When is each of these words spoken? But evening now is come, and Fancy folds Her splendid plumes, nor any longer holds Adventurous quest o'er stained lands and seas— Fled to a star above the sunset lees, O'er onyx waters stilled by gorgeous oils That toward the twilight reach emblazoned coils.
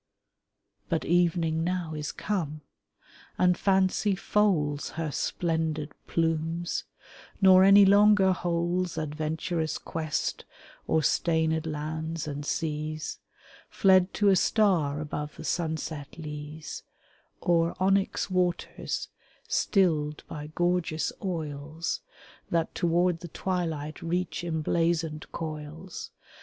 But 0.89 1.05
evening 1.05 1.63
now 1.63 1.93
is 1.93 2.11
come, 2.11 2.61
and 3.37 3.55
Fancy 3.55 4.15
folds 4.15 4.89
Her 4.97 5.11
splendid 5.11 5.91
plumes, 6.07 6.85
nor 7.39 7.63
any 7.63 7.85
longer 7.85 8.31
holds 8.31 8.97
Adventurous 8.97 9.77
quest 9.77 10.43
o'er 10.89 11.03
stained 11.03 11.67
lands 11.67 12.27
and 12.27 12.43
seas— 12.43 13.19
Fled 13.69 14.11
to 14.15 14.29
a 14.29 14.35
star 14.35 14.99
above 14.99 15.35
the 15.37 15.43
sunset 15.43 16.17
lees, 16.17 16.81
O'er 17.47 17.75
onyx 17.79 18.27
waters 18.31 19.07
stilled 19.47 20.23
by 20.27 20.47
gorgeous 20.55 21.13
oils 21.23 22.01
That 22.49 22.73
toward 22.73 23.19
the 23.19 23.27
twilight 23.27 24.01
reach 24.01 24.43
emblazoned 24.43 25.31
coils. 25.31 26.09